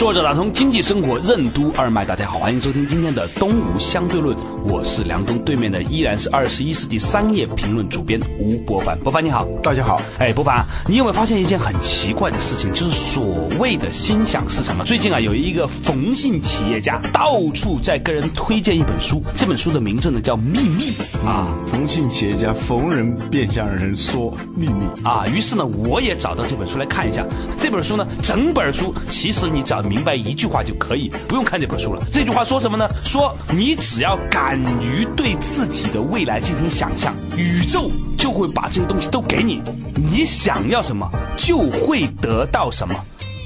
[0.00, 12.72] 坐着打通经济生活任督二脉，大家好，欢迎收听今天的东吴相对论，我是梁东，对面的依然是二十一世纪商业评论主编吴伯凡，伯凡你好，大家好，哎，伯凡，你有没有发现一件很奇怪的事情？
[12.72, 20.94] 就是所谓的心想事成啊，最近啊，有一个冯姓企业家到处在跟人推荐一本书，这本书的名字呢叫《秘密》
[21.28, 24.86] 啊，冯姓企业家逢人便向人说秘密。
[25.04, 27.22] 啊，于是呢，我也找到这本书来看一下，
[27.58, 29.84] 这本书呢，整本书其实你找。
[29.90, 32.00] 明白一句话就可以，不用看这本书了。
[32.12, 32.88] 这句话说什么呢？
[33.04, 39.60] 说你只要敢于对自己的未来进行想象，宇宙就会把这些东西都给你。
[39.96, 42.94] 你想要什么，就会得到什么。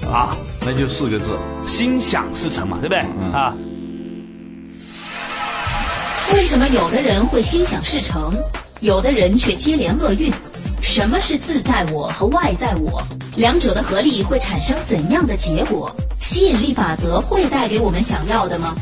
[0.07, 2.99] 啊，那就四个字：心想事成嘛，对不对？
[3.33, 3.55] 啊。
[6.35, 8.35] 为什么有的人会心想事成，
[8.81, 10.31] 有的人却接连厄运？
[10.83, 13.03] 什么是自在我和外在我？
[13.37, 15.91] 两者的合力会产生怎样的结果？
[16.25, 18.75] 吸引力法则会带给我们想要的吗？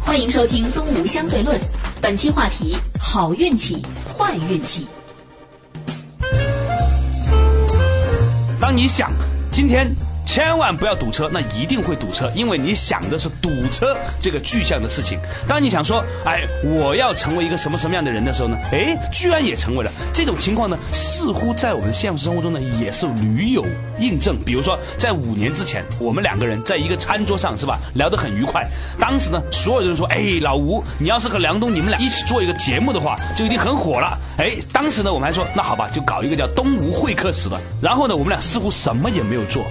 [0.00, 1.56] 欢迎收听《东吴相对论》，
[2.02, 3.86] 本期话题：好运气、
[4.18, 4.84] 坏运气。
[8.60, 9.12] 当你想
[9.52, 9.94] 今天。
[10.28, 15.18] 千万不要堵车，那一定会堵车，因为你想的是堵车这个具象的事情。
[15.48, 18.58] 当你想说，哎，我要成为一个什么什么样的人的时候呢？
[18.70, 23.64] 哎，居然也成为了这种情况呢，似乎在我们现实生活中呢，也是屡有
[23.98, 24.38] 印证。
[24.44, 28.68] 比如说，在五年之前，我们两个人在一个餐桌上，是吧，聊得很愉快。
[29.00, 34.18] 当时呢，所有人说，哎，老吴，你要是和梁东你们俩一起做一个节目的话，就一定很火了。
[34.36, 37.58] 哎，当时呢，我们还说，那好吧，就搞一个叫东吴会客室的。
[37.80, 39.64] 然后呢，我们俩似乎什么也没有做。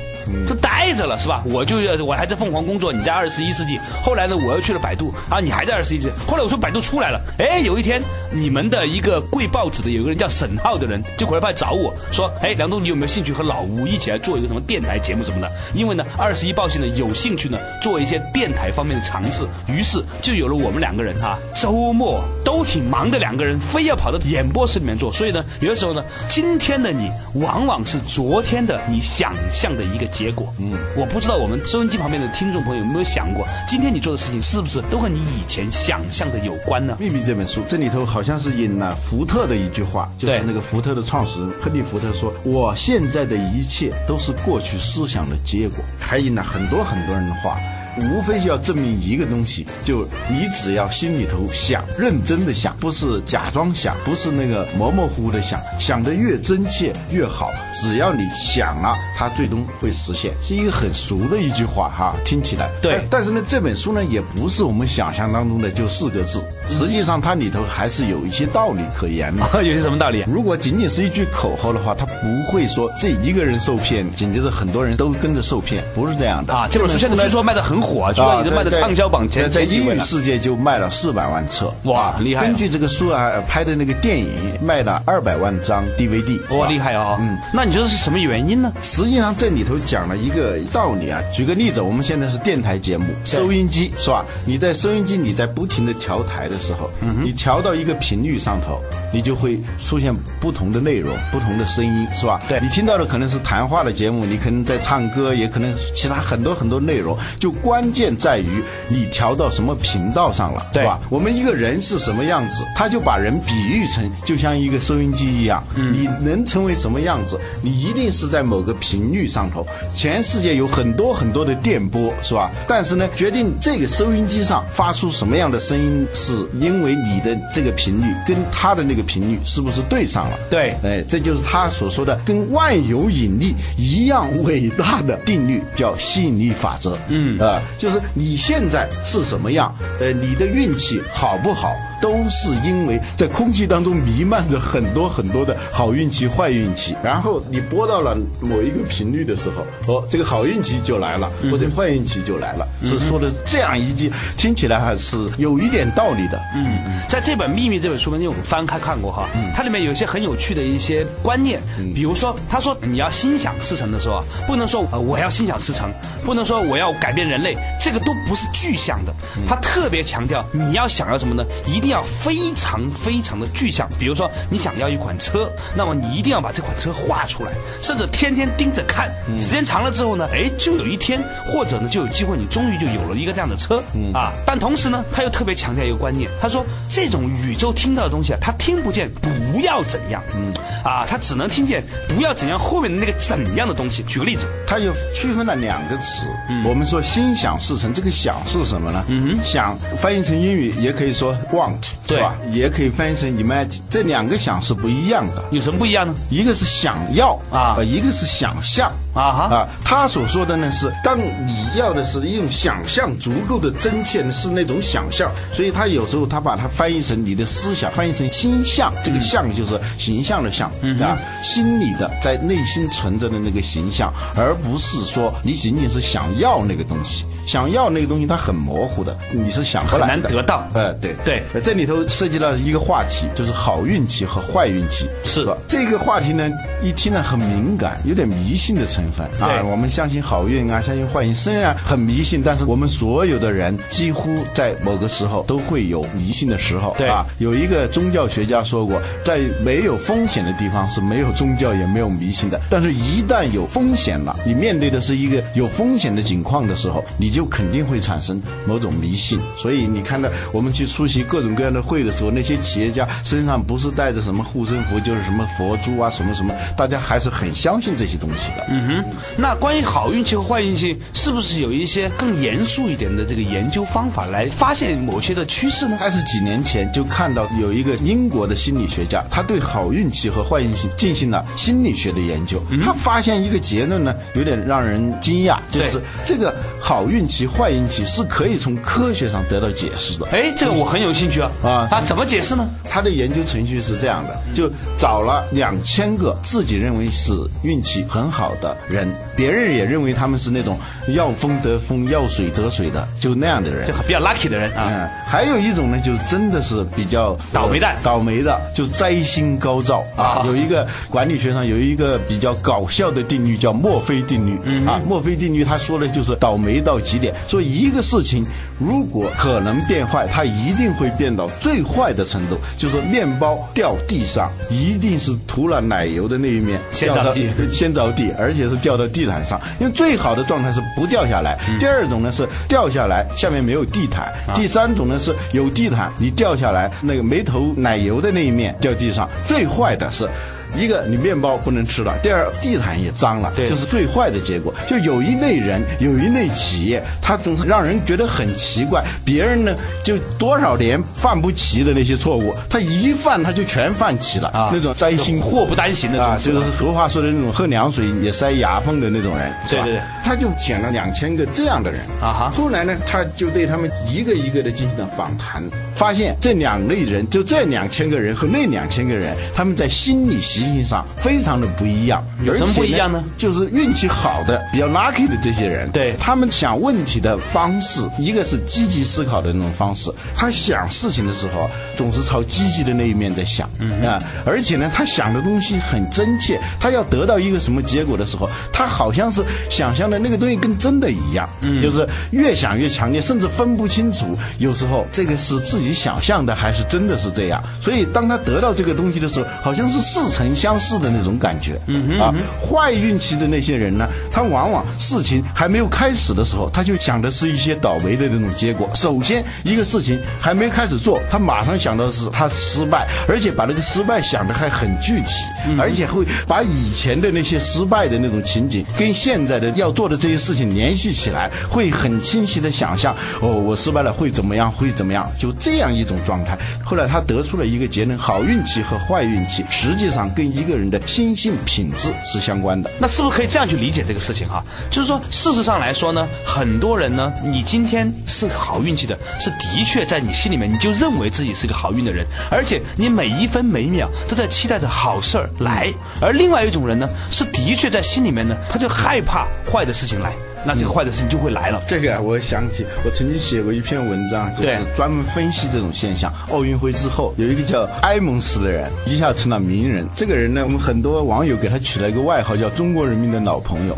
[0.48, 1.44] 就待着了是吧？
[1.46, 3.80] 我就要我还在凤凰工作，你在二十一世纪。
[4.04, 6.12] 后来呢，我又去了百度啊，你还在二十一世纪。
[6.28, 8.02] 后来我说百度出来了，哎，有一天
[8.32, 15.52] 你们的一个贵报纸的有个人叫沈浩的人就回来找我说，哎，梁东，你有没有兴趣和老吴一起来做一个什么电台节目什么的？
[15.74, 25.12] 因为呢，二十一报信呢有兴趣呢做一些电台方面的尝试，于是就有了我们两个人哈，周末都挺忙的两个人，非要跑到演播室里面做。
[25.14, 30.08] 所以呢，有的时候呢，今天的你往往是昨天的你想象的一个。
[30.18, 36.98] 结果，嗯，我不知道我们收音机旁边的听众朋友有没有想过，今天你做的事情是不是都和你以前想象的有关呢？
[37.00, 47.60] 《秘密》这本书，这里头好像是引了福特的一句话，就是那个福特的创始人亨利·福特说：“我现在的一切都是过去思想的结果。”还引了很多很多人的话。
[48.02, 57.52] 无非就要证明一个东西，就你只要心里头想，认真的想，不是假装想，不是那个模模糊糊的想，想的越真切越好。
[57.74, 62.70] 只要你想了，它最终会实现，是一个很俗的一句话哈，听起来。
[62.82, 63.02] 对。
[63.10, 69.44] 但是呢，这本书呢，也不是我们想象当中的就四个字，实际上它里头还是有一些道理可言的。
[69.64, 70.24] 有些什么道理？
[70.28, 76.68] 如果仅仅是一句口号的话，它不会说这一个人受骗，紧接着很多人都跟着受骗，不是这样的啊。
[76.70, 77.78] 这本书现在据说卖的很。
[77.88, 78.44] 火据说已！
[78.44, 82.46] 经卖的畅销榜前在英语世界就卖了四百万册，哇，厉害！
[82.46, 84.30] 根据这个书啊拍的那个电影
[84.62, 87.16] 卖了二百万张 DVD，哇，厉害啊！
[87.22, 88.74] 嗯，那你觉得是什么原因呢？
[88.82, 91.22] 实际上这里头讲了一个道理啊。
[91.34, 94.26] 举个例子，我们现在是电台节目，收音机是吧？
[94.46, 96.90] 你在收音机你在不停的调台的时候，
[97.24, 98.82] 你调到一个频率上头，
[99.12, 102.40] 你就会出现不同的内容、不同的声音，是吧？
[102.48, 107.86] 对你听到的可能是谈话的节目，你可能在唱歌，也可能其他很多很多内容，就关。
[107.88, 111.00] 键在于你调到什么频道上了，对吧？
[111.10, 115.64] 我们一个人是什么样子，他就把人比喻成就像一个收音机一样。
[115.74, 119.66] 你能成为什么样子，你一定是在某个频率上头。
[119.96, 122.52] 全世界有很多很多的电波，是吧？
[122.68, 130.38] 但是呢，决定这个收音机上发出什么样的声音，是因为你的这个频率跟他的那个频率是不是对上了？
[130.50, 136.98] 对，哎，这就是他所说的跟万有引力一样伟大的定律，叫吸引力法则。
[137.10, 137.62] 嗯啊。
[137.78, 146.96] 就是你现在是什么样，呃，你的运气好不好，都是因为在空气当中弥漫着很多很多的好运气、坏运气。
[147.04, 152.68] 然后你播到了某一个频率的时候，哦，这个好运气就来了，或者坏运气就来了。
[152.84, 156.40] 是说的这样一句，听起来还是有一点道理的。
[156.56, 156.80] 嗯，
[157.10, 161.62] 在这本《秘密》这本书里面，我们翻开看过哈，它里面有一些很有趣的一些观念，
[161.94, 165.92] 比如说，他说你要心想事成的时候啊，不能说呃我要心想事成，
[166.26, 169.14] 不能说我要改变人类，这个都不是具象的。
[169.48, 171.44] 他特别强调你要想要什么呢？
[171.66, 173.90] 一定要非常非常的具象。
[174.00, 177.52] 比如说你想要一款车，那么你一定要把这款车画出来，
[177.82, 179.12] 甚至天天盯着看。
[179.40, 183.82] 时间长了之后呢，哎，就有一天或者呢就有机会，你终于就有了一个这样的车
[184.14, 184.32] 啊。
[184.46, 190.54] 但同时呢，他又特别强调一个观念，他说这种宇宙听到的东西啊，他听不见不要怎样，嗯
[190.84, 194.04] 啊，他只能听见不要怎样后面的那个怎样的东西。
[194.04, 196.28] 举个例子，他又区分了两个词。
[196.66, 199.04] 我们说心想事成，这个想是什么呢？
[199.08, 202.22] 嗯想翻译成英语也可以说 want，对。
[202.22, 202.38] 吧？
[202.52, 203.80] 也可以翻译成 imagine。
[203.90, 206.14] 这两个想是不一样的，有什么不一样呢？
[206.30, 207.76] 一个是想要啊。
[207.78, 208.92] 呃一个是想象。
[209.14, 209.56] 啊哈。
[209.56, 220.70] 啊，他所说的呢是，当你要的是一种想象足够的真切呢，是那种想象，所以他有时候他把它翻译成你的思想，翻译成心象，这个象就是形象的象，
[221.02, 230.68] 啊，心里的在内心存着的那个形象，而不是说你仅仅是想要那个东西，想要那个东西它很模糊的，你是想不来的，很难得到。
[230.74, 231.16] 呃，对。
[231.26, 231.44] 对。
[231.54, 235.58] 呃这里头涉及到一个话题，就是好运气和坏运气，是吧？
[235.68, 236.50] 这个话题呢，
[236.82, 239.62] 一听呢很敏感，有点迷信的成分啊对。
[239.64, 247.26] 我们相信好运啊，相信坏运，虽然很迷信，但是我们所有的人几乎在某个时候都会有迷信的时候对啊。
[247.38, 259.38] 有一个宗教学家说过，在没有风险的地方是没有宗教也没有迷信的，但是一旦有风险了，你面对的是一个有风险的境况的时候，你就肯定会产生某种迷信。
[259.62, 268.66] 所以你看到我们去出席各种各样的会的时候，那些企业家身上不是带着什么护身符，就是什么佛珠啊，什么什么，大家还是很相信这些东西的。
[268.70, 269.06] 嗯哼，
[269.36, 275.98] 那关于好运气和坏运气，是不是有一些更严肃一点的这个研究方法来发现某些的趋势呢？
[276.00, 282.62] 还是几年前就看到有一个英国的心理学家，他对好运气和坏运气进行了心理学的研究。
[282.86, 290.28] 他发现一个结论呢，有点让人惊讶，就是这个好运气、坏运气是可以从科学上得到解释的。
[290.32, 291.47] 哎，这个我很有兴趣啊！
[291.64, 292.68] 啊他，怎么解释呢？
[292.90, 297.34] 他的研究程序是这样的：就找了两千个自己认为是
[297.64, 300.78] 运气很好的人，别人也认为他们是那种
[301.10, 303.94] 要风得风、要水得水的，就那样的人就。
[304.08, 310.44] 比较 lucky 的人啊，嗯，还有一种呢，就真的是比较倒霉蛋呃倒霉的，就灾星高照啊啊。
[310.46, 314.58] 有一个管理学上有一个比较搞笑的定律，叫墨菲定律
[314.88, 315.02] 啊。
[315.06, 318.46] 墨菲定律他说的就是倒霉到极点，说一个事情
[318.80, 329.60] 如果可能变坏，它一定会变到最坏的程度，就是面包掉地上，一定是涂了奶油的那一面先着地 先着地，而且是掉到地毯上。
[329.80, 331.58] 因为最好的状态是不掉下来。
[331.80, 334.34] 第二种呢是掉下来，下面没有地毯。
[334.54, 339.28] 第三种呢是有地毯，你掉下来那个没涂奶油的那一面掉地上。
[339.46, 340.30] 最坏的是。
[340.76, 343.70] 一个你面包不能吃了，第二地毯也脏了，对。
[343.70, 344.74] 就是最坏的结果。
[344.88, 349.04] 就有一类人，有一类企业，他总是让人觉得很奇怪。
[349.24, 359.84] 别人呢，就多少年犯不齐的那些错误，他一犯他就全犯齐了，啊那种灾星祸不单行的啊，就是俗话说的那种喝凉水也塞牙缝的那种人，是吧？
[359.84, 359.98] 对对。
[359.98, 362.02] 对他就选了两千个这样的人。
[362.22, 362.50] 啊哈。
[362.50, 365.64] 后来呢，他就对他们一个一个的进行了访谈，
[365.96, 372.24] 发现这两类人，就这两千个人和那两千个人，他们在心理习性上非常的不一样。
[372.44, 373.24] 有什么不一样呢？
[373.36, 376.16] 就是运气好的、比较 lucky 的这些人，对。
[376.20, 383.70] 他们想问题的方式，一个是积极思考的那种方式，他想事情的时候总是朝积极的那一面在想，
[384.04, 391.50] 啊，而且呢，他想的东西很真切，他要得到一个什么结果的时候，他好像是想象的那个东西跟真的一样，
[391.82, 397.64] 就是越想越强烈，甚至分不清楚，有时候这个是自己想象的还是真的是这样。
[397.82, 408.90] 所以当他得到这个东西的时候，好像是似曾相识的那种感觉，嗯啊，坏运气的那些人呢，他往往事情还没有开始的时候，他就想的是一些倒霉的那种结果。
[408.96, 415.46] 首先，一个事情还没开始做，他马上想到的是他失败，而且把那个失败想的还很具体，
[415.80, 426.58] 而且会把以前的那些失败的那种情景跟现在的要做的这些事情联系起来，会很清晰的想象，哦，我失败了会怎么样，会怎么样，就这样一种状态。
[426.84, 432.92] 后来他得出了一个结论：好运气和坏运气实际上跟一个人的心性品质是相关的。
[433.00, 434.64] 那是不是可以这样去理解这个事情哈？
[434.92, 445.92] 就是说，事实上来说呢，很多人呢，你今天是好运气的，是的确在你心里面你就认为自己是个好运的人，而且你每一分每秒都在期待着好事儿来。
[446.22, 450.32] 而另外一种人呢，是的确在心里面呢，他就害怕坏的事情来。
[450.66, 451.82] 那这个坏的事情就会来了。
[451.88, 456.34] 这个我想起，我曾经写过一篇文章，就是专门分析这种现象。
[456.50, 460.06] 奥运会之后，有一个叫埃蒙斯的人，一下成了名人。
[460.16, 463.98] 这个人呢，我们很多网友给他取了一个外号，叫“中国人民的老朋友”。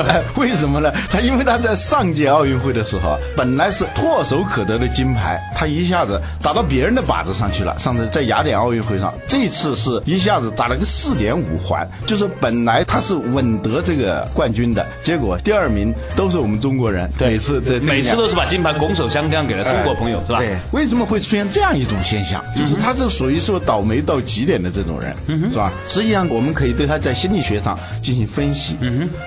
[0.36, 0.92] 为什么呢？
[1.10, 7.76] 他因为他在上届奥运会的时候，本来是唾手可得的金牌，他一下子打到别人的靶子上去了。
[7.78, 15.85] 上次在雅典奥运会上，这次是一下子打了个四点五环，就是本来他是稳得这个冠军的，结果第二名。
[16.14, 20.38] 都是我们中国人，每次对每次都是把金牌拱手相让给了中国朋友，是吧？
[20.38, 22.42] 对，为什么会出现这样一种现象？
[22.56, 25.72] 就是他是属于说倒霉到极点的这种人，是吧？
[25.88, 28.76] 实际上，我们可以对他在心理学上进行分析。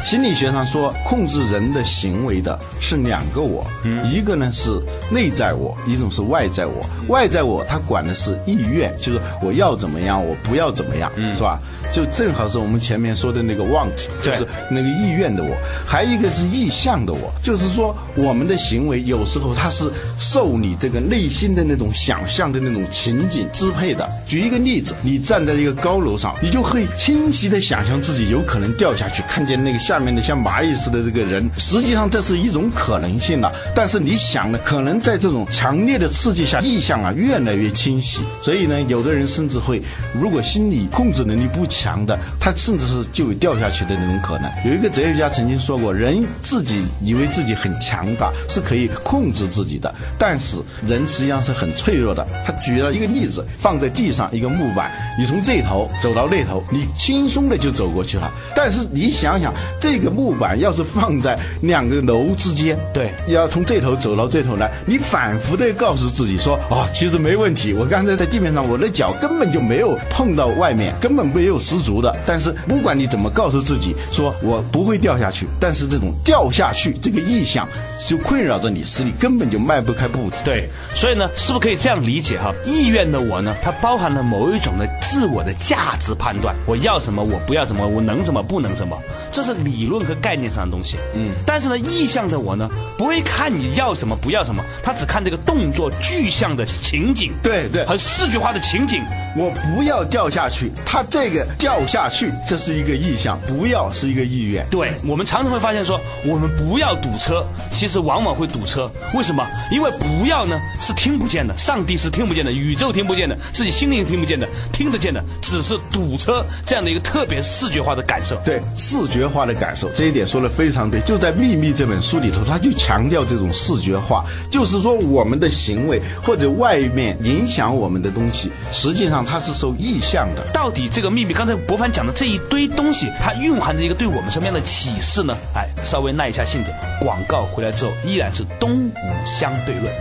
[0.06, 3.66] 心理学上说，控制人的行为的是两个我，
[4.06, 4.72] 一个呢是
[5.12, 6.86] 内在我，一种是外在我。
[7.08, 11.60] 外在我他管的是意愿，就是我要怎么样，我不要怎么样，是吧？
[11.92, 13.90] 就正好是我们前面说的那个 want，
[14.22, 15.50] 就是那个意愿的我。
[15.88, 16.70] 还有一个是意。
[16.70, 24.08] 向的我，就是说，我们的行为有时候它是受你这个内心的那种想象的那种情景支配的。
[24.28, 31.50] 举一个例子，你站在一个高楼上，你就会清晰的想象自己有可能掉下去，看见那个下面的像蚂蚁似的这个人。
[31.58, 38.24] 实际上这是一种可能性了，但是你想呢，可能在这种强烈的刺激下，意向啊越来越清晰。
[38.42, 39.82] 所以呢，有的人甚至会，
[40.14, 44.50] 如果心理控制能力不强的，他甚至是就有掉下去的那种可能。
[44.66, 46.24] 有一个哲学家曾经说过，人。
[46.42, 52.26] 自己以为自己很强大，是可以控制自己的，但是人实际上是很脆弱的。
[52.46, 58.32] 他举了一个例子，放在地上一个木板，你从这头走到那头，你轻松的就走过去了。
[58.56, 72.16] 但是你想想，这个木板要是放在两个楼之间，对，要从这头走到这头来，你反复的告诉自己说，哦，其实没问题，我刚才在地面上，我的脚根本就没有碰到外面，根本没有失足的。
[72.26, 76.50] 但是不管你怎么告诉自己说我不会掉下去，但是这种掉。
[76.52, 77.66] 下去，这个意向
[78.06, 80.42] 就困扰着你，使你根本就迈不开步子。
[80.44, 82.52] 对，所以呢，是不是可以这样理解哈？
[82.66, 88.98] 意愿的我呢，它包含了某一种的自我的价值判断，我要什么，我不要什么，我能什么，不能什么，
[89.32, 90.98] 这是理论和概念上的东西。
[91.14, 99.04] 嗯，但是呢，意向的我呢，不会看你要什么，不要什么，他只看这个动作具象的情景，对对，和视觉化的情景。
[99.38, 104.66] 我不要掉下去，他这个掉下去，这是一个意向，不要是一个意愿。
[104.72, 108.92] 对，我们常常会发现说，我们不要堵车，其实往往会堵车。
[109.14, 109.48] 为什么？
[109.72, 118.36] 因为不要呢是听不见的，上帝是听不见的，宇宙听不见的，自己心灵听不见的，听得见的只是堵车这样的一个特别视觉化的感受。
[118.44, 121.00] 对，视觉化的感受，这一点说的非常对。
[121.02, 129.20] 就在《秘密》这本书里头，他就强调这种视觉化，就是说我们的行为或者外面影响我们的东西，实际上。
[129.30, 130.42] 它是受意向的。
[130.54, 135.36] 到底这个秘密，刚才博凡讲的这一堆东西，它蕴含着一个对我们什么样的启示呢？
[135.54, 139.94] 哎，稍耐一下性子，广告回来之后，依然是东吴相对论。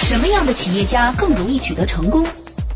[0.00, 2.26] 什么样的企业家更容易取得成功？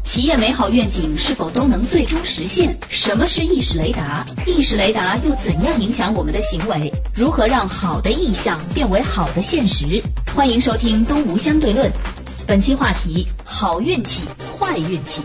[0.05, 2.77] 企业美好愿景是否都能最终实现？
[2.91, 4.27] 什么是意识雷达？
[4.45, 6.93] 意识雷达又怎样影响我们的行为？
[7.15, 10.03] 如何让好的意向变为好的现实？
[10.35, 11.91] 欢迎收听东吴相对论。
[12.47, 14.23] 本期话题：好运气、
[14.59, 15.23] 坏运气。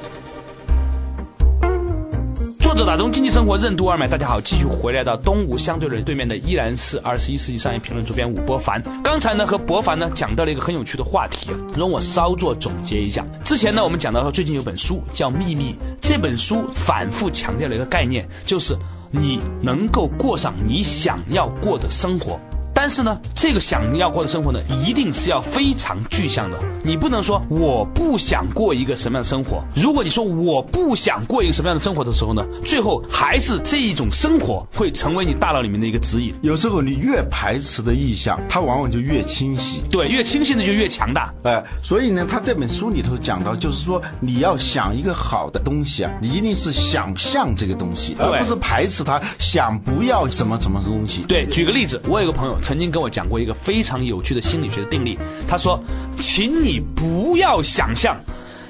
[2.88, 8.82] 打通经济生活任督二脉，大家好，继续回来到东吴相对论对面的依然是二十一世纪商业评论主编伍博凡。
[9.04, 13.26] 刚才呢和博凡呢讲到了一个很有趣的话题，容我稍作总结一下。
[13.44, 18.74] 之前呢我们讲到说最近有本书叫《秘密》，这本书反复强调了一个概念，就是
[19.12, 22.40] 你能够过上你想要过的生活。
[22.80, 26.60] 但是呢，这个想要过的生活呢，一定是要非常具象的。
[26.84, 29.64] 你不能说我不想过一个什么样的生活。
[29.74, 36.36] 如果你说我不想过一个什么样的生活的时候呢，最后还是这一种生活会成为你大脑里面的一个指引。
[36.44, 39.82] 有时候你越排斥的意向，它往往就越清晰。
[39.90, 41.34] 对，越清晰的就越强大。
[41.46, 51.24] 哎，所以呢，他这本书里头讲到，就是说你要想一个好的东西啊，你一定是想象这个东西，而不是排斥它，想不要什么什么东西。
[51.24, 52.56] 对，举个例子，我有个朋友。
[52.68, 55.18] 曾经跟我讲过一个非常有趣的心理学的定律。
[55.48, 55.82] 他说
[56.20, 58.18] ：“请你不要想象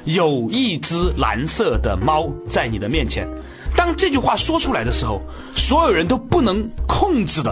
[0.06, 3.28] 有一只蓝色的猫在你的面前。
[3.76, 5.20] 当这句话说出来的时候，
[5.56, 7.52] 所有人都不能控制的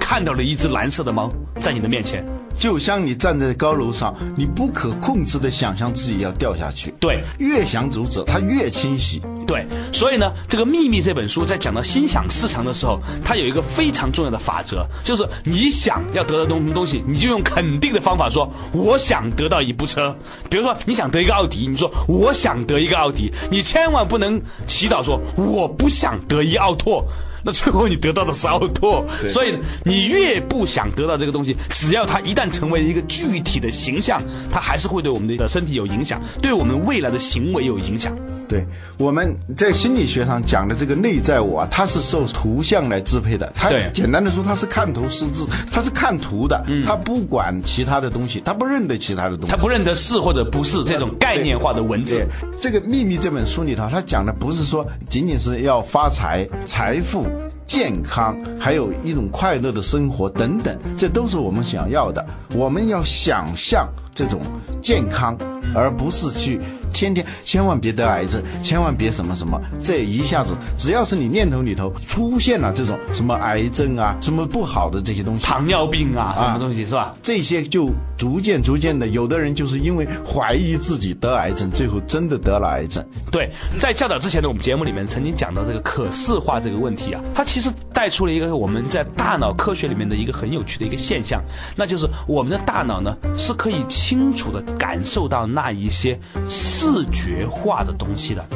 [0.00, 2.26] 看到了一只蓝色的猫在你的面前。
[2.58, 6.94] 就像你站在高楼上，你不可控制的想象自己要掉下去。
[6.98, 9.20] 对，越想阻止，它越清晰。
[9.46, 20.16] 对，所以呢，这个《秘密》这本书在讲到心想事成的时候，它有一个非常重要的法则，就是你想要得到东东西，你就用肯定的方法说：“我想得到一部车。”
[20.50, 27.06] 比如说你想得一个奥迪，你说：“我想得一个奥迪。”你千万不能祈祷说：“我不想得一奥拓。”
[27.46, 38.12] 那最后你得到的是奥拓，所以你越不想得到这个东西，只要它一旦成为一个具体的形象，它还是会对我们的身体有影响，对我们未来的行为有影响。
[38.48, 38.64] 对，
[38.98, 43.52] 我们在心理学上讲的这个内在我啊，它是受图像来支配的。
[43.54, 52.26] 它简单的说，它是看图识字，它是看图的，它不管其他的东西，它不认得其他的东西，它不认得是或者不是这种概念化的文字。
[52.60, 57.26] 这个秘密这本书里头，它讲的不是说仅仅是要发财、财富。
[57.66, 62.24] 健康，还有一种快乐的生活等等，这都是我们想要的。
[62.54, 64.40] 我们要想象这种
[64.82, 65.38] 健康，
[65.74, 66.58] 而不是去。
[66.92, 77.14] 天天千万别得癌症，千万别什么什么，这一下子只要是你念头里头出现了这种什么癌症啊，什么不好的这些东西，糖尿病啊，什么东西是吧？
[77.22, 83.04] 这些就逐渐逐渐的，有的人就是因为怀疑自己得癌症，最后真的得了癌症。
[83.30, 91.42] 对，在教导之前的我们节目里面曾经讲到这个可视化这个问题啊，它其实带出了一个我们在大脑科学里面的一个很有趣的一个现象，
[91.76, 96.16] 那就是我们的大脑呢是可以清楚的感受到那一些
[96.48, 98.46] 视觉化的东西的，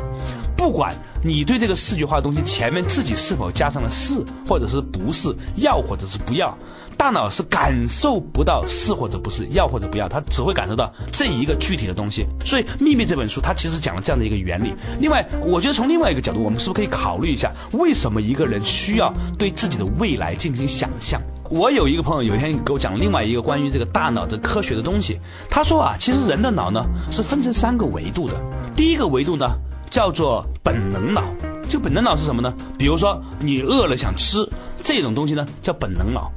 [0.56, 6.56] 不管你对这个视觉化的东西前面自己是否加上了是或者是不是要或者是不要，
[6.96, 12.24] 大脑是感受不到是或者不是要或者不要，它只会感受到这一个具体的东西。
[12.44, 14.72] 所以《秘密》这本书它其实讲了这样的一个原理。
[15.00, 21.20] 另外，我觉得从另外一个角度，我们是不是可以考虑一下，为什么一个人需要对自己的未来进行想象？
[21.50, 25.18] 我有一个朋友，有一天给我讲另外一个关于这个大脑的科学的东西。
[25.50, 28.34] 他说啊，其实人的脑呢是分成三个维度的。
[28.76, 29.56] 第一个维度呢
[29.90, 31.24] 叫做本能脑，
[31.68, 32.54] 这个本能脑是什么呢？
[32.78, 34.48] 比如说你饿了想吃
[34.84, 36.30] 这种东西呢，叫本能脑。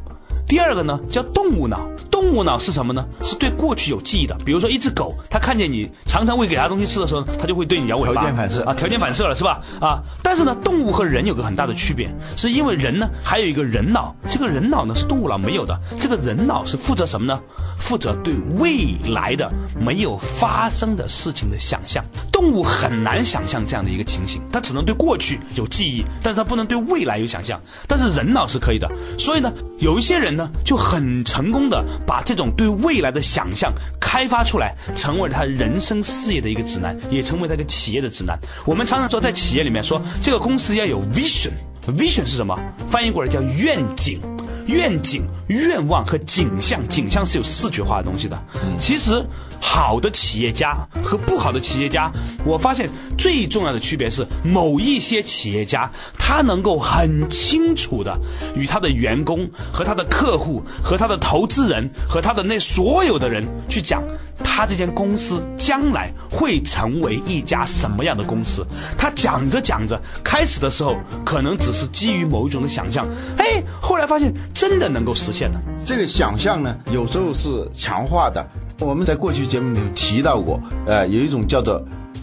[0.47, 1.87] 第二个呢叫动物脑，
[2.23, 3.05] 动物脑是什么呢？
[3.21, 4.33] 是对过去有记忆的。
[4.45, 8.21] 比如说一只狗，它看见你常常喂给它东西吃的时候，它就会对你摇尾巴。
[8.21, 9.61] 条件反射啊，条件反射了是吧？
[9.81, 15.77] 啊，但是呢，动物和人有个很大的区别，是因为人呢还有一个人脑，这个人脑呢是动物脑没有的。
[15.99, 17.37] 这个人脑是负责什么呢？
[17.77, 22.03] 负责对未来的没有发生的事情的想象。
[22.31, 27.59] 动物很难想象这样的一个情形，它只能对过去有记忆，但是它不能对未来有想象。
[27.85, 38.37] 但是人脑是可以的，所以呢，有一些人呢就很成功的把把这种对未来的想象开发出来，成为他人生事业的一个指南，也成为他的企业的指南。
[38.67, 42.55] 我们常常说，在企业里面说，这个公司要有 vision，vision 是什么？
[42.87, 44.21] 翻译过来叫愿景。
[44.67, 48.41] 愿景、愿望和景象，景象是有视觉化的东西的。
[48.79, 49.21] 其实，
[49.65, 52.11] 好的企业家和不好的企业家，
[52.45, 58.15] 我发现最重要的区别是，某一些企业家他能够很清楚的
[58.55, 64.03] 与他的员工、和他的客户、和他的投资人、和他的那所有的人去讲。
[64.43, 68.65] 他这间公司将来会成为一家什么样的公司？
[68.97, 75.61] 他讲着讲着，开始的时候可能只是基于某一种的想象，哎，后来发现真的能够实现了。
[75.85, 78.45] 这个想象呢，有时候是强化的。
[78.79, 81.81] 我们在过去节目里提到过，呃，有一种叫做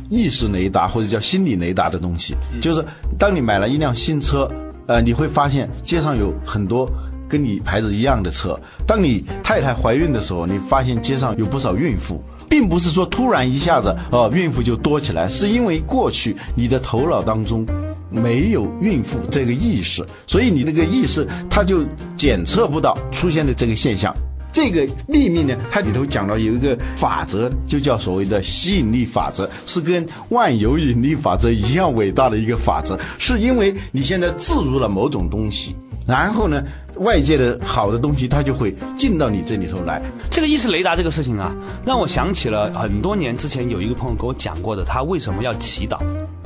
[0.08, 2.84] 意识雷达或者叫心理雷达的东西，就是
[3.18, 4.50] 当你买了一辆新车，
[4.86, 6.88] 呃，你会发现街上有很多。
[7.30, 17.64] 跟你牌子一样的车，当你太太怀孕的时候，你发现街上有不少孕妇，并不是说突然一下子哦，孕妇就多起来，是因为过去你的头脑当中
[18.10, 21.84] 没有孕妇这个意识，所以你那个意识它就
[22.16, 24.12] 检测不到出现的这个现象。
[24.52, 35.74] 这个秘密呢，它里头讲到有一个法则，就叫所谓的吸引力法则，是跟万有引力法则一样伟大的一个法则，是因为你现在置入了某种东西。
[36.06, 36.64] 然后呢，
[36.96, 40.02] 外界的好的东西，它就会进到你这里头来。
[40.28, 45.98] 这个意识雷达这个事情啊，让我想起了很多年之前有一个朋友跟我讲过的，他为什么要祈祷？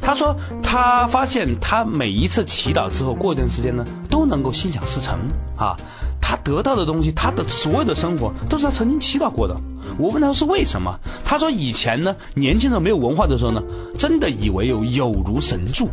[0.03, 5.19] 他说他发现他每一次祈祷之后，过一段时间呢，都能够心想事成
[5.57, 5.75] 啊。
[6.27, 9.55] 他得到的东西，他的所有的生活都是他曾经祈祷过的。
[9.99, 10.99] 我问他是为什么？
[11.23, 13.63] 他说以前呢，年轻人没有文化的时候呢，
[13.99, 15.91] 真的以为有有如神助。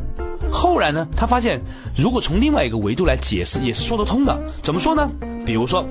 [0.50, 1.60] 后来呢，他发现，
[1.98, 4.39] 如果从另外一个维度来解释，也是说得通的。
[4.63, 5.10] 怎么说呢？
[5.46, 5.86] 比如说，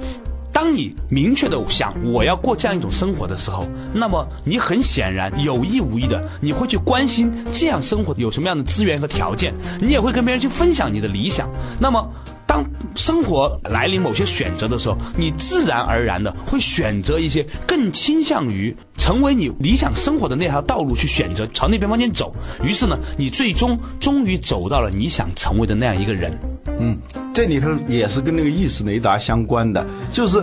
[0.51, 11.47] 当你明确的想我要过这样一种生活的时候，那么你很显然有意无意的，你会去关心这样生活有什么样的资源和条件，你也会跟别人去分享你的理想。
[11.79, 12.11] 那么。
[12.51, 22.35] 当生活来临某些选择的时候，你自然而然的会选择一些更倾向于成为你理想生活的那条道路去选择，朝那边方向走。
[22.65, 26.37] 于是呢，你最终终于走到了你想成为的那样一个人。
[26.81, 26.99] 嗯，
[27.33, 30.43] 这里头也是跟那个意识雷达相关的，就是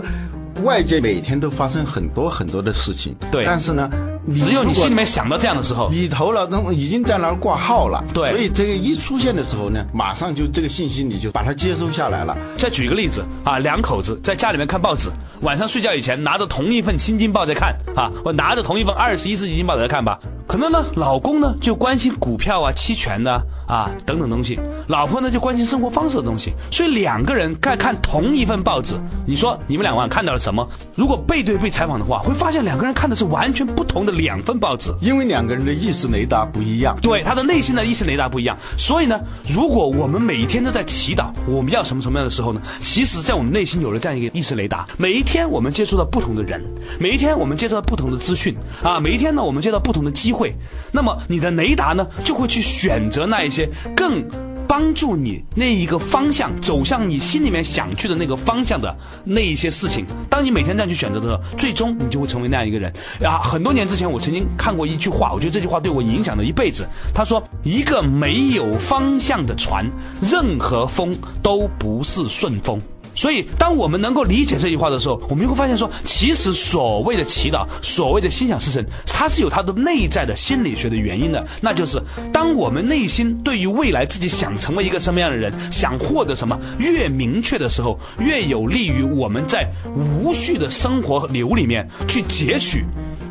[0.62, 3.90] 外界每天都发生很多很多的事情，对，但是呢。
[4.34, 8.02] 只有你心里面想到这样的时候，你头脑中已经在那儿挂号了。
[8.12, 12.36] 对，所以这个一出现的时候呢，马上就这个信息你就把它接收下来了。
[12.56, 15.10] 再举一个例子啊，两口子在家里面看报纸，
[15.40, 20.18] 晚上睡觉以前拿着同一份《新京报》在看啊，我拿着同一份《二十一世纪经报》在看吧。
[20.48, 26.54] 可能呢，老公呢就关心股票啊、期权呢啊等等东西，老婆呢就关心生活方式的东西。
[26.70, 28.94] 所以两个人在看同一份报纸，
[29.26, 30.66] 你说你们两个看到了什么？
[30.94, 36.96] 如果背对背采访的话，会发现两个人看的是完全不同的两份报纸，因为两个人的意识雷达不一样。
[37.02, 38.56] 对，他的内心的意识雷达不一样。
[38.78, 42.62] 所以呢，如果我们每一天都在祈祷我们要什么什么样的时候呢？
[42.82, 46.64] 其实，在我们内心有了这样一个意识雷达，每一天我们接触到不同的人，
[46.98, 50.37] 每一天我们接触到不同的资讯啊，每一天呢我们接到不同的机会。
[50.38, 50.54] 会，
[50.92, 54.22] 那么你的雷达呢，就会去选择那一些更
[54.68, 60.04] 帮助你那一个方向走向你心里面想去的那个方向的那一些事情。
[60.30, 62.92] 当你每天这样去选择的时候，最终你就会成为那样一个人
[63.24, 63.38] 啊！
[63.38, 66.86] 很多年之前，我曾经看过一句话，我觉得这句话对我影响了一辈子。
[67.14, 69.84] 他说：“一个没有方向的船，
[70.20, 72.80] 任何风都不是顺风。”
[73.18, 81.44] 所以，当我们能够理解这句话的时候，我们就会发现说，其实所谓的祈祷，所谓的心想事成，它是有它的内在的心理学的原因的。
[81.60, 82.00] 那就是，
[82.32, 92.84] 当我们内心对于未来自己想成为一个什么样的人，想获得什么越明确的时候，越有利于我们在无序的生活流里面去截取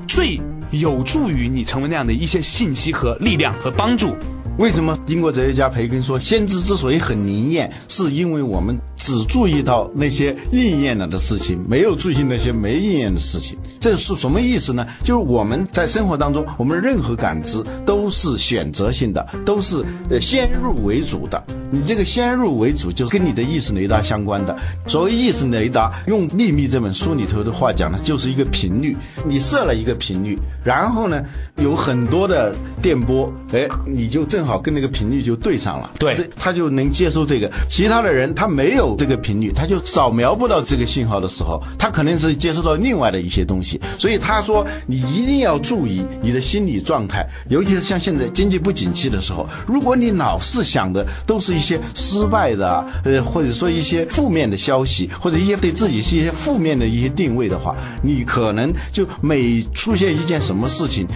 [0.05, 0.37] 最
[0.71, 4.17] 有助于你成为那样的一些信息和力量和帮助。
[4.57, 13.57] 为什么英国哲学家培根说，先知之所以很灵验，是因为我们只注意到那些应验了的事情，没有注意那些没应验的事情。
[13.79, 14.85] 这是什么意思呢？
[15.03, 21.41] 就是我们在生活当中，我们任何感知都是选择性的，都是呃先入为主的。
[21.69, 24.55] 你这个先入为主，就是跟你的意识雷达相关的。
[24.87, 28.95] 所谓意识雷达，用《秘密》这本书里头的话讲呢，就是一个频率。
[29.25, 31.21] 你设了一个频率，然后呢，
[31.57, 35.91] 有很多的电波，哎，你就正好跟那个频率就对上了。
[35.99, 37.51] 对，他就能接收这个。
[37.69, 43.77] 其他的人他没有这个频率，他就扫描不到这个信号的时候，他可能是接收到另外的一些东西。
[43.99, 51.57] 所以他说，你一定要注意你的心理状态，尤其是像现在经济不景气的时候，如果你老是想的都是。
[51.57, 61.07] 一些失败的，呃，或者说一些负面的消息，或者一些对自己是一些负面的一些定位的话，你可能就每出现一件什么事情。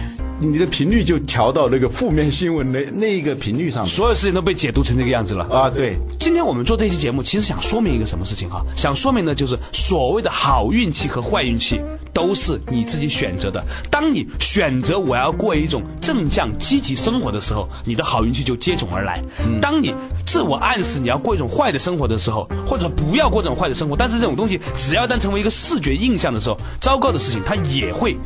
[0.42, 5.70] 你的频率就调到那个负面新闻那那一个频率上，所有事情都被解读成这个样子了啊！
[5.70, 8.60] 对，今天我们做这期节目，其实想说明一个什么事情哈？
[8.76, 11.80] 想说明的就是所谓的好运气和坏运气
[12.12, 13.64] 都是你自己选择的。
[13.88, 19.22] 当你选择我要过一种正向积极生活的时候，你的好运气就接踵而来。
[19.60, 19.94] 当你
[20.26, 28.16] 自我暗示你要过一种坏的生活的时候，或者不要过这种坏的生活，但是这种东西只要一旦成为一个视觉印象的时候，糟糕的事情它也会。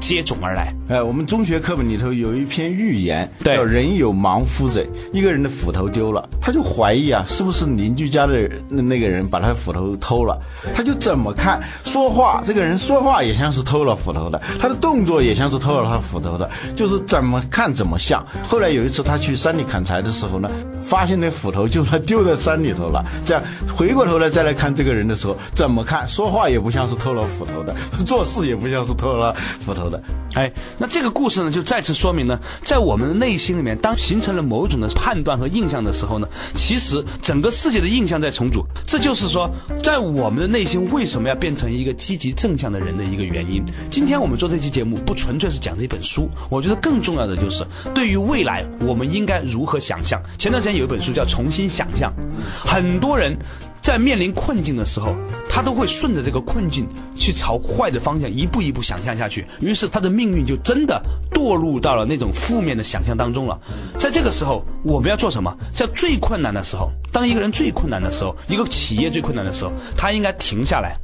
[0.00, 0.74] 接踵而来。
[0.88, 4.86] 哎，我们中学课本里头有一篇寓言，叫“人有盲夫者”。
[5.12, 10.38] 一个人的斧头丢了，他就怀疑啊，是不是邻居家的那个人把他斧头偷了？
[10.74, 18.24] 他就怎么看说话，这个人说话也像是偷了斧头的，他的动作也像是偷了他斧头的，就是怎么看怎么像。
[18.44, 20.50] 后来有一次他去山里砍柴的时候呢，
[20.86, 23.04] 发现那斧头就他丢在山里头了。
[23.24, 23.42] 这样
[23.76, 27.74] 回过头来再来看这个人的时候，怎么看说话也不像是偷了斧头的，
[28.06, 30.00] 做事也不像是偷了斧头的。
[30.34, 38.64] 哎，那这个故事呢，就再次说明呢，在我们的内心里面，当形成了某种的判断和印象的时候呢，其实整个世界的印象在重组。
[38.86, 39.50] 这就是说，
[39.82, 43.64] 在我们的内心为什么要变成一个积极正向的人的一个原因。
[43.90, 50.20] 今天我们做这期节目，不纯粹是讲这一本书，我觉得更重要的就是对于未来我们应该如何想象。
[50.38, 52.12] 前段时间有一本书叫《重新想象》，
[52.68, 53.36] 很多人。
[53.82, 55.14] 在面临困境的时候，
[55.48, 63.56] 他都会顺着这个困境去朝坏的方向一步一步想象下去，于是他的命运就真的堕入到了那种负面的想象当中了。
[63.96, 65.56] 在这个时候，我们要做什么？
[65.72, 70.96] 在最困难的时候，当一个人最困难的时候，一个企业最困难的时候，他应该停下来，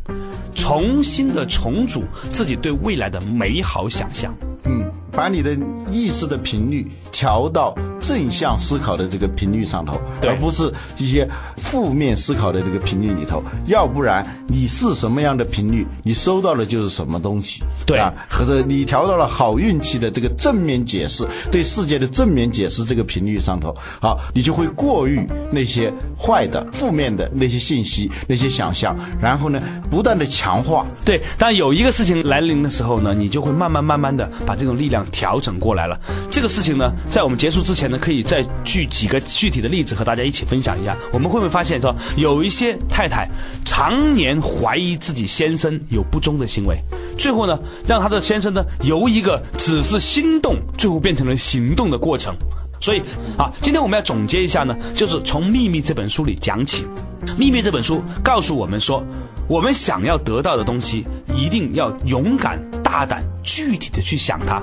[0.52, 4.34] 重新的重组自己对未来的美好想象。
[4.64, 5.56] 嗯，把你的
[5.92, 13.42] 意识的频率调到正向思考的这个频率上头，而不是一些负面思考的这个频率里头。
[13.66, 17.62] 要不然你是什么样的频率，你收到的就是什么东西。
[17.86, 30.86] 对啊，或者你调到了好运气的这个正面解释，对世界的正面解释这个频率上头，好，你就会过滤那些坏的、负面的那些信息、那些想象，然后呢，不断的强化。
[31.04, 35.98] 对，当有一个事情来临的时候呢，你就会慢慢慢慢的把这种力量调整过来了。
[36.30, 40.96] 这个事情呢，在我们结束之前呢，可以再举几个具体的例子和大家一起分享一下。
[41.12, 43.28] 我们会不会发现说，有一些太太
[43.64, 46.78] 常年怀疑自己先生有不忠的行为，
[47.18, 52.34] 最后呢，让她的先生呢由一个只是心动，最后变成了行动的过程。
[52.80, 53.02] 所以
[53.38, 56.84] 啊，今天我们要总结一下呢，就是从《秘密》这本书里讲起，
[57.36, 59.04] 《秘密》这本书告诉我们说，
[59.46, 64.60] 我们想要得到的东西，一定要勇敢、大胆、具体的去想它。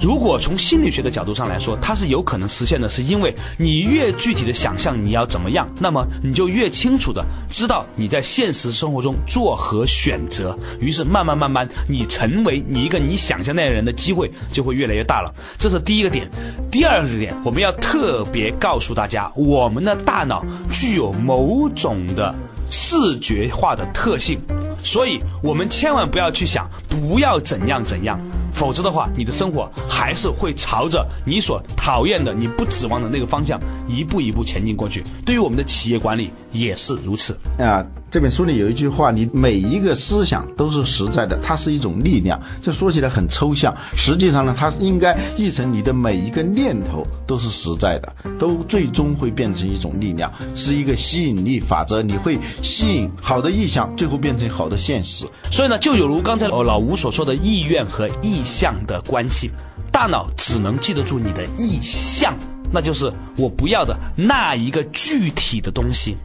[0.00, 10.58] 如果从心理学的角度上来说，它是有可能实现的，是因为你越具体的想象你要怎么样，那么你就越清楚的知道你在现实生活中作何选择。
[10.80, 15.30] 于是慢慢慢慢，你成为你一个你想象那样人的机会就会越来越大了。
[15.58, 16.26] 这是第一个点。
[16.70, 22.34] 第二个点，我们要特别告诉大家，我们的大脑具有某种的
[22.70, 24.40] 视觉化的特性，
[24.82, 28.18] 所以我们千万不要去想不要怎样怎样。
[28.60, 35.02] 否则的话，你的生活还是会朝着你所讨厌的、你不指望的那个方向一步一步前进过去。
[35.24, 37.82] 对于我们的企业管理也是如此啊。
[38.10, 52.02] 这本书里有一句话：“你每一个思想都是实在的，它是一种力量。”这说起来很抽象，实际上呢，它应该译成你的每一个念头都是实在的，都最终会变成一种力量，是一个吸引力法则。
[52.02, 55.24] 你会吸引好的意向，最后变成好的现实。
[55.52, 59.52] 所以呢，就有如刚才老吴所说的意愿和意向的关系，
[59.92, 62.34] 大脑只能记得住你的意向，
[62.72, 66.16] 那就是我不要的那一个具体的东西。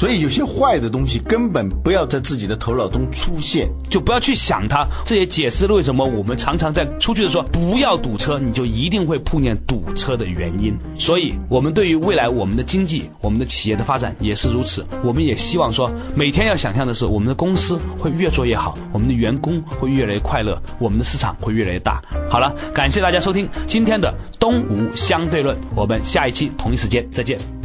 [0.00, 4.88] 所以有些坏的东西根本不要在自己的头脑中出现，就不要去想它。
[5.04, 10.74] 这也解释了为什么我们常常在出去的时候不要堵车，你就一定会碰见堵车的原因。
[10.94, 14.82] 所以，我们对于未来我们的经济、我们的企业的发展也是如此。
[15.02, 22.02] 我们也希望说，每天要想象的是，我们的公司会越做越好，我们的员工会越来越快乐，我们的市场会越来越大。
[22.30, 27.59] 好了，感谢大家收听今天的东吴相对论，我们下一期同一时间再见。